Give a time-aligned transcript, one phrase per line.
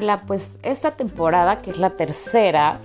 [0.00, 2.78] Hola, pues esta temporada, que es la tercera,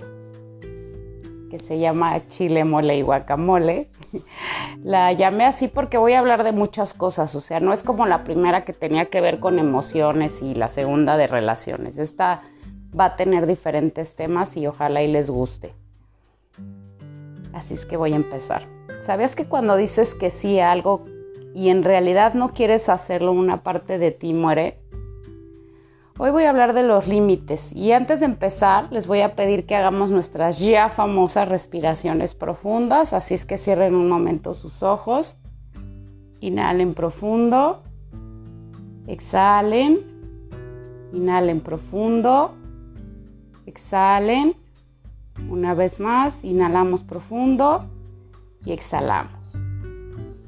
[1.48, 3.88] que se llama Chile, Mole y Guacamole,
[4.82, 8.04] la llamé así porque voy a hablar de muchas cosas, o sea, no es como
[8.06, 11.98] la primera que tenía que ver con emociones y la segunda de relaciones.
[11.98, 12.42] Esta
[12.98, 15.72] va a tener diferentes temas y ojalá y les guste.
[17.52, 18.66] Así es que voy a empezar.
[19.00, 21.04] ¿Sabías que cuando dices que sí a algo
[21.54, 24.80] y en realidad no quieres hacerlo, una parte de ti muere?
[26.16, 29.66] Hoy voy a hablar de los límites y antes de empezar les voy a pedir
[29.66, 35.36] que hagamos nuestras ya famosas respiraciones profundas, así es que cierren un momento sus ojos,
[36.38, 37.82] inhalen profundo,
[39.08, 39.98] exhalen,
[41.12, 42.54] inhalen profundo,
[43.66, 44.54] exhalen,
[45.48, 47.86] una vez más, inhalamos profundo
[48.64, 49.52] y exhalamos.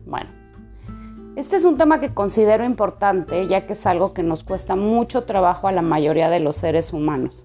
[0.06, 0.28] Bueno,
[1.36, 5.24] este es un tema que considero importante ya que es algo que nos cuesta mucho
[5.24, 7.44] trabajo a la mayoría de los seres humanos.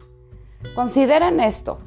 [0.76, 1.78] Consideren esto.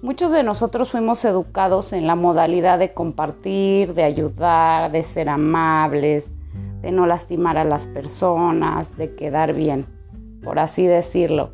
[0.00, 6.30] Muchos de nosotros fuimos educados en la modalidad de compartir, de ayudar, de ser amables,
[6.80, 9.84] de no lastimar a las personas, de quedar bien,
[10.42, 11.50] por así decirlo.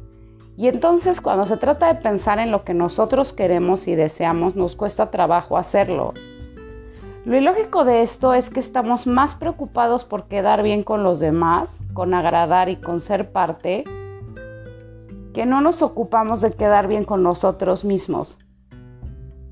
[0.56, 4.76] Y entonces cuando se trata de pensar en lo que nosotros queremos y deseamos, nos
[4.76, 6.14] cuesta trabajo hacerlo.
[7.26, 11.78] Lo ilógico de esto es que estamos más preocupados por quedar bien con los demás,
[11.92, 13.84] con agradar y con ser parte,
[15.34, 18.38] que no nos ocupamos de quedar bien con nosotros mismos.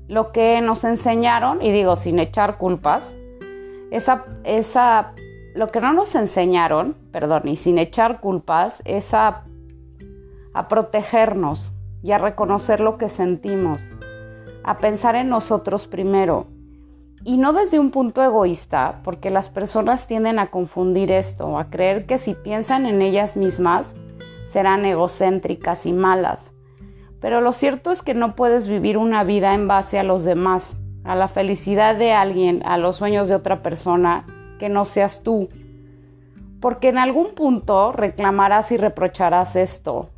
[0.07, 3.15] Lo que nos enseñaron, y digo sin echar culpas,
[3.91, 5.13] esa, esa,
[5.53, 9.43] lo que no nos enseñaron, perdón, y sin echar culpas, es a,
[10.55, 13.79] a protegernos y a reconocer lo que sentimos,
[14.63, 16.47] a pensar en nosotros primero
[17.23, 22.05] y no desde un punto egoísta, porque las personas tienden a confundir esto, a creer
[22.05, 23.95] que si piensan en ellas mismas,
[24.47, 26.53] serán egocéntricas y malas.
[27.19, 30.77] Pero lo cierto es que no puedes vivir una vida en base a los demás,
[31.03, 34.25] a la felicidad de alguien, a los sueños de otra persona,
[34.57, 35.49] que no seas tú.
[36.61, 40.09] Porque en algún punto reclamarás y reprocharás esto.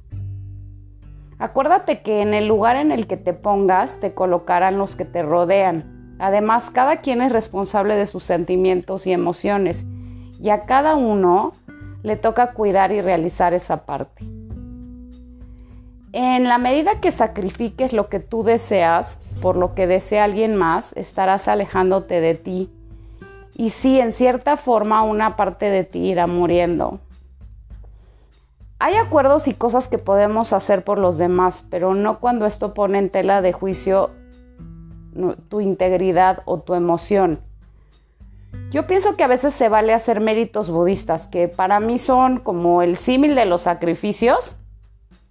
[1.40, 5.24] Acuérdate que en el lugar en el que te pongas te colocarán los que te
[5.24, 9.86] rodean Además, cada quien es responsable de sus sentimientos y emociones
[10.40, 11.54] y a cada uno
[12.04, 14.24] le toca cuidar y realizar esa parte.
[16.14, 20.94] En la medida que sacrifiques lo que tú deseas por lo que desea alguien más,
[20.94, 22.70] estarás alejándote de ti.
[23.56, 27.00] Y sí, en cierta forma una parte de ti irá muriendo.
[28.78, 33.00] Hay acuerdos y cosas que podemos hacer por los demás, pero no cuando esto pone
[33.00, 34.12] en tela de juicio
[35.50, 37.40] tu integridad o tu emoción.
[38.72, 42.82] Yo pienso que a veces se vale hacer méritos budistas, que para mí son como
[42.82, 44.56] el símil de los sacrificios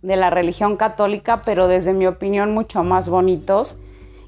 [0.03, 3.79] de la religión católica, pero desde mi opinión mucho más bonitos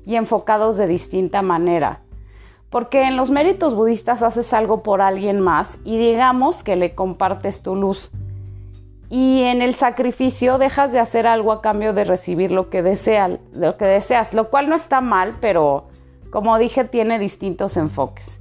[0.05, 2.01] y enfocados de distinta manera.
[2.71, 7.63] Porque en los méritos budistas haces algo por alguien más y digamos que le compartes
[7.63, 8.11] tu luz
[9.13, 12.81] y en el sacrificio dejas de hacer algo a cambio de recibir lo que,
[13.53, 15.89] lo que deseas, lo cual no está mal, pero
[16.31, 18.41] como dije tiene distintos enfoques.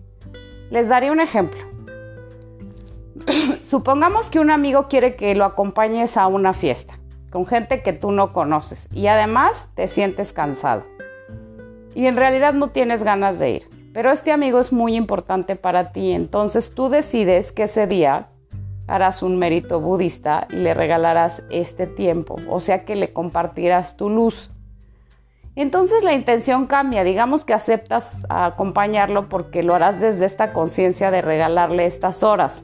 [0.70, 1.60] Les daré un ejemplo.
[3.66, 6.98] Supongamos que un amigo quiere que lo acompañes a una fiesta
[7.32, 10.84] con gente que tú no conoces y además te sientes cansado
[11.94, 13.64] y en realidad no tienes ganas de ir.
[13.94, 18.31] Pero este amigo es muy importante para ti, entonces tú decides que ese día
[18.92, 24.10] harás un mérito budista y le regalarás este tiempo, o sea que le compartirás tu
[24.10, 24.52] luz.
[25.56, 31.22] Entonces la intención cambia, digamos que aceptas acompañarlo porque lo harás desde esta conciencia de
[31.22, 32.64] regalarle estas horas.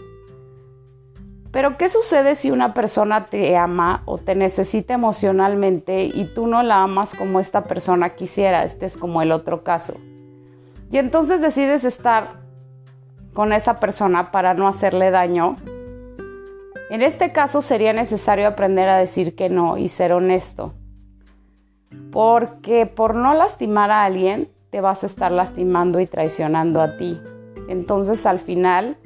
[1.52, 6.62] Pero ¿qué sucede si una persona te ama o te necesita emocionalmente y tú no
[6.62, 8.66] la amas como esta persona quisiera?
[8.66, 9.94] Este es como el otro caso.
[10.92, 12.42] Y entonces decides estar
[13.34, 15.56] con esa persona para no hacerle daño
[16.90, 20.74] en este caso sería necesario aprender a decir que no y ser honesto.
[22.12, 27.20] Porque por no lastimar a alguien, te vas a estar lastimando y traicionando a ti.
[27.68, 28.98] Entonces al final,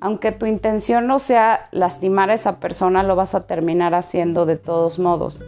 [0.00, 4.56] aunque tu intención no sea lastimar a esa persona, lo vas a terminar haciendo de
[4.56, 5.42] todos modos.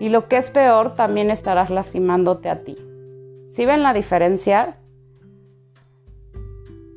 [0.00, 2.76] Y lo que es peor, también estarás lastimándote a ti.
[3.50, 4.76] ¿Sí ven la diferencia?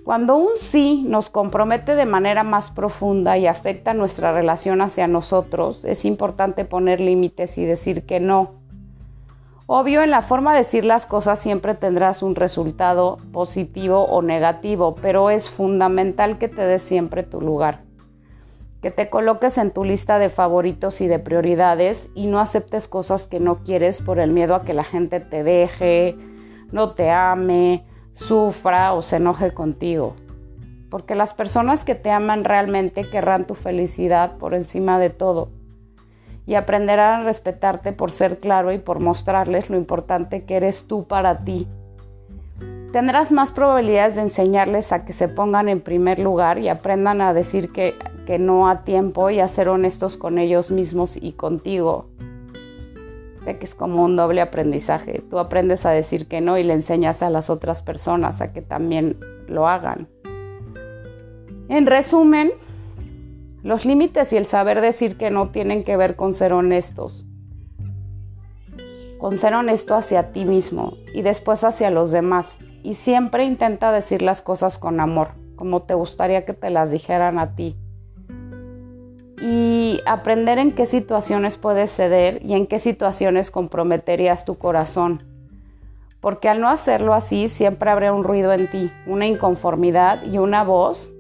[0.10, 5.86] Cuando un sí nos compromete de manera más profunda y afecta nuestra relación hacia nosotros,
[5.86, 8.56] es importante poner límites y decir que no.
[9.68, 14.96] Obvio, en la forma de decir las cosas siempre tendrás un resultado positivo o negativo,
[15.00, 17.84] pero es fundamental que te des siempre tu lugar.
[18.82, 23.28] que te coloques en tu lista de favoritos y de prioridades y no aceptes cosas
[23.28, 26.18] que no quieres por el miedo a que la gente te deje,
[26.72, 27.86] no te ame,
[28.20, 30.16] sufra o se enoje contigo.
[30.90, 35.50] Porque las personas que te aman realmente querrán tu felicidad por encima de todo
[36.46, 41.06] y aprenderán a respetarte por ser claro y por mostrarles lo importante que eres tú
[41.06, 41.68] para ti.
[42.92, 47.36] Tendrás más probabilidades de enseñarles a que se pongan en primer lugar y aprendan a
[47.36, 47.96] decir que,
[48.26, 52.08] que no a tiempo y a ser honestos con ellos mismos y contigo.
[53.44, 55.24] Sé que es como un doble aprendizaje.
[55.30, 58.62] Tú aprendes a decir que no y le enseñas a las otras personas a que
[58.62, 60.08] también lo hagan.
[61.70, 62.52] En resumen,
[63.64, 67.26] los límites y el saber decir que no tienen que ver con ser honestos,
[69.20, 72.58] con ser honesto hacia ti mismo y después hacia los demás.
[72.84, 77.38] Y siempre intenta decir las cosas con amor, como te gustaría que te las dijeran
[77.38, 77.78] a ti.
[80.00, 85.24] Y aprender en qué situaciones puedes ceder y en qué situaciones comprometerías tu corazón.
[86.22, 90.64] Porque al no hacerlo así, siempre habrá un ruido en ti, una inconformidad y una
[90.64, 91.12] voz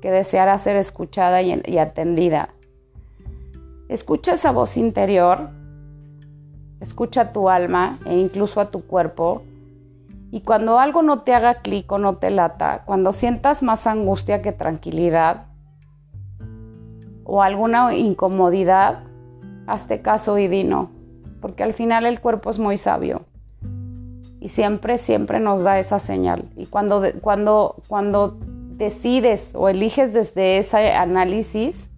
[0.00, 2.50] que deseara ser escuchada y, atendida.
[3.88, 5.50] Escucha esa voz interior,
[6.80, 9.42] escucha tu alma e incluso a tu cuerpo.
[10.30, 14.40] Y cuando algo no te haga clic o no te lata, cuando sientas más angustia
[14.40, 15.46] que tranquilidad
[17.34, 19.04] o alguna incomodidad,
[19.66, 20.90] hazte caso y di no,
[21.40, 23.22] porque al final el cuerpo es muy sabio
[24.38, 26.44] y siempre, siempre nos da esa señal.
[26.56, 28.36] Y cuando, cuando, cuando
[28.76, 31.88] decides o eliges desde ese análisis,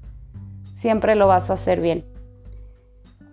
[0.73, 2.05] siempre lo vas a hacer bien.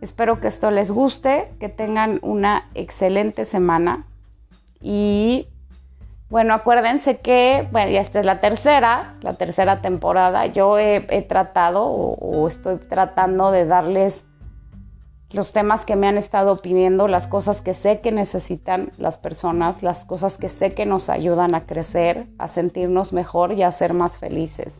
[0.01, 4.07] Espero que esto les guste, que tengan una excelente semana
[4.81, 5.49] y
[6.31, 10.45] bueno, acuérdense que, bueno, ya esta es la tercera, la tercera temporada.
[10.45, 14.23] Yo he, tratado o, estoy tratando de darles
[15.29, 19.83] los temas que me han estado pidiendo, las cosas que sé que necesitan las personas,
[19.83, 23.93] las cosas que sé que nos ayudan a crecer, a sentirnos mejor y a ser
[23.93, 24.79] más felices.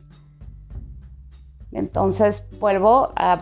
[1.74, 3.40] Entonces vuelvo a,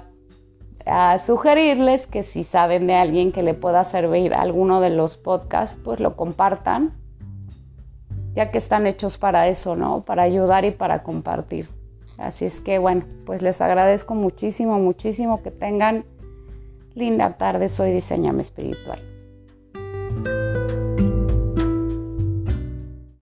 [1.23, 5.99] sugerirles que si saben de alguien que le pueda servir alguno de los podcasts, pues
[5.99, 6.98] lo compartan,
[8.39, 10.01] ya que están hechos para eso, ¿no?
[10.01, 11.67] Para ayudar y para compartir.
[12.17, 16.05] Así es que bueno, pues les agradezco muchísimo, muchísimo que tengan
[16.95, 19.08] Linda tarde, soy Diseñame Espiritual.